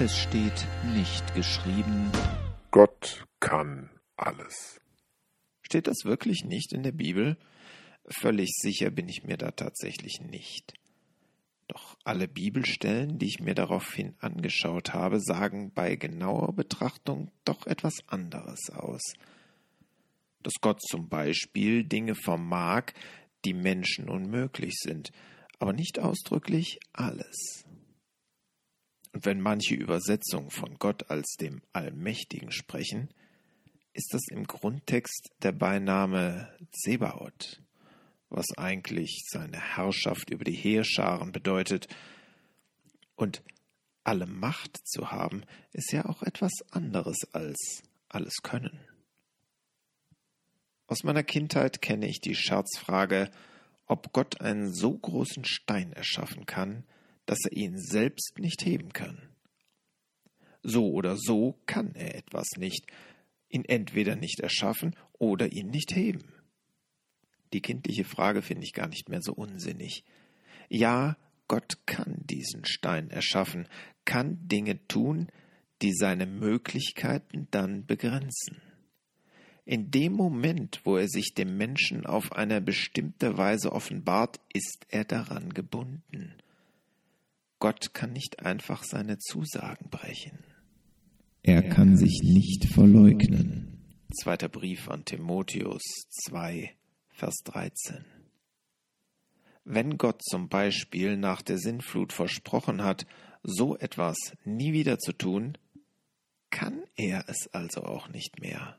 [0.00, 2.10] Es steht nicht geschrieben.
[2.72, 4.80] Gott kann alles.
[5.62, 7.36] Steht das wirklich nicht in der Bibel?
[8.20, 10.74] Völlig sicher bin ich mir da tatsächlich nicht.
[11.68, 17.94] Doch alle Bibelstellen, die ich mir daraufhin angeschaut habe, sagen bei genauer Betrachtung doch etwas
[18.08, 19.12] anderes aus.
[20.42, 22.86] Dass Gott zum Beispiel Dinge vermag,
[23.44, 25.12] die Menschen unmöglich sind,
[25.60, 27.63] aber nicht ausdrücklich alles.
[29.16, 33.14] Wenn manche Übersetzungen von Gott als dem Allmächtigen sprechen,
[33.92, 37.62] ist das im Grundtext der Beiname Zebaoth,
[38.28, 41.86] was eigentlich seine Herrschaft über die Heerscharen bedeutet.
[43.14, 43.44] Und
[44.02, 48.80] alle Macht zu haben, ist ja auch etwas anderes als alles Können.
[50.88, 53.30] Aus meiner Kindheit kenne ich die Scherzfrage,
[53.86, 56.84] ob Gott einen so großen Stein erschaffen kann,
[57.26, 59.20] dass er ihn selbst nicht heben kann.
[60.62, 62.86] So oder so kann er etwas nicht,
[63.48, 66.24] ihn entweder nicht erschaffen oder ihn nicht heben.
[67.52, 70.04] Die kindliche Frage finde ich gar nicht mehr so unsinnig.
[70.68, 73.68] Ja, Gott kann diesen Stein erschaffen,
[74.04, 75.28] kann Dinge tun,
[75.82, 78.62] die seine Möglichkeiten dann begrenzen.
[79.66, 85.04] In dem Moment, wo er sich dem Menschen auf eine bestimmte Weise offenbart, ist er
[85.04, 86.34] daran gebunden.
[87.58, 90.44] Gott kann nicht einfach seine Zusagen brechen.
[91.42, 93.74] Er kann sich nicht verleugnen.
[94.12, 95.82] Zweiter Brief an Timotheus
[96.24, 96.74] 2,
[97.08, 98.04] Vers 13.
[99.64, 103.06] Wenn Gott zum Beispiel nach der Sinnflut versprochen hat,
[103.42, 105.58] so etwas nie wieder zu tun,
[106.50, 108.78] kann er es also auch nicht mehr.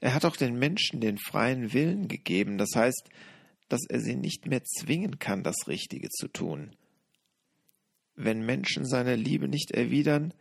[0.00, 3.08] Er hat auch den Menschen den freien Willen gegeben, das heißt,
[3.68, 6.76] dass er sie nicht mehr zwingen kann, das Richtige zu tun.
[8.24, 10.32] Wenn Menschen seine Liebe nicht erwidern,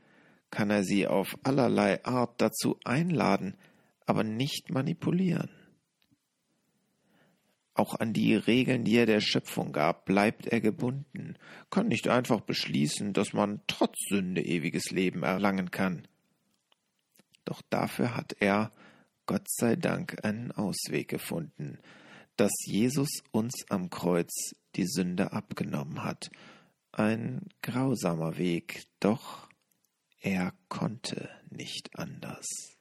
[0.51, 3.56] kann er sie auf allerlei Art dazu einladen,
[4.06, 5.50] aber nicht manipulieren.
[7.73, 11.38] Auch an die Regeln, die er der Schöpfung gab, bleibt er gebunden,
[11.72, 16.07] kann nicht einfach beschließen, dass man trotz Sünde ewiges Leben erlangen kann.
[17.45, 18.72] Doch dafür hat er
[19.25, 21.79] Gott sei Dank einen Ausweg gefunden,
[22.35, 26.29] dass Jesus uns am Kreuz die Sünde abgenommen hat.
[26.94, 29.47] Ein grausamer Weg, doch
[30.19, 32.81] er konnte nicht anders.